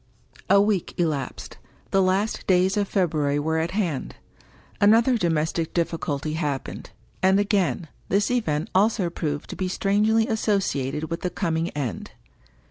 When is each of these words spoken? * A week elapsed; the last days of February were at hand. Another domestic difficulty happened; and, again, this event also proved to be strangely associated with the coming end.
* 0.29 0.49
A 0.49 0.59
week 0.59 0.95
elapsed; 0.97 1.59
the 1.91 2.01
last 2.01 2.47
days 2.47 2.75
of 2.75 2.87
February 2.87 3.37
were 3.37 3.59
at 3.59 3.69
hand. 3.77 4.15
Another 4.81 5.15
domestic 5.15 5.75
difficulty 5.75 6.33
happened; 6.33 6.89
and, 7.21 7.39
again, 7.39 7.87
this 8.09 8.31
event 8.31 8.71
also 8.73 9.11
proved 9.11 9.47
to 9.51 9.55
be 9.55 9.67
strangely 9.67 10.25
associated 10.27 11.11
with 11.11 11.21
the 11.21 11.29
coming 11.29 11.69
end. 11.77 12.13